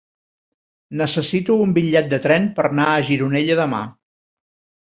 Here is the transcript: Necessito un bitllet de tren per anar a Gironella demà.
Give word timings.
Necessito 1.01 1.57
un 1.65 1.75
bitllet 1.77 2.09
de 2.15 2.21
tren 2.25 2.49
per 2.57 2.67
anar 2.71 2.89
a 2.95 3.07
Gironella 3.11 3.59
demà. 3.63 3.83